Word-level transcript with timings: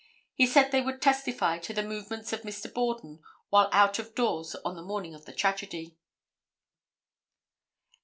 He 0.33 0.47
said 0.47 0.71
they 0.71 0.81
would 0.81 0.99
testify 0.99 1.59
to 1.59 1.75
the 1.75 1.83
movements 1.83 2.33
of 2.33 2.41
Mr. 2.41 2.73
Borden 2.73 3.21
while 3.51 3.69
out 3.71 3.99
doors 4.15 4.55
on 4.65 4.75
the 4.75 4.81
morning 4.81 5.13
of 5.13 5.25
the 5.25 5.31
tragedy. 5.31 5.95